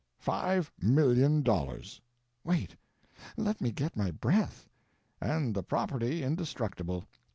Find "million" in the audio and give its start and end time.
0.81-1.43